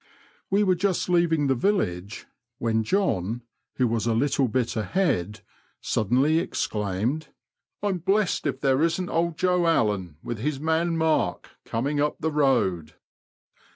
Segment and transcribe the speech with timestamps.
[0.49, 2.25] We were just leaving the village,
[2.57, 3.43] when John,
[3.75, 5.41] who was a little bit ahead,
[5.79, 7.27] suddenly exclaimed,
[7.57, 12.17] '< I'm blessed if there isn't old Joe Allen, with his man Mark, coming up
[12.19, 12.95] the road.'